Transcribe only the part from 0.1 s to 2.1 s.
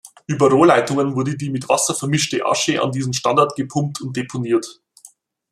Über Rohrleitungen wurde die mit Wasser